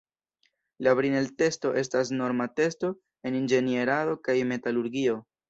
La 0.87 0.93
Brinell-testo 0.99 1.73
estas 1.81 2.09
norma 2.21 2.47
testo 2.61 2.91
en 3.31 3.39
inĝenierado 3.43 4.19
kaj 4.31 4.39
metalurgio. 4.55 5.21